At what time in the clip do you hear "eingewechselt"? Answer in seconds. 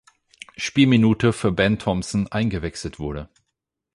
2.25-2.97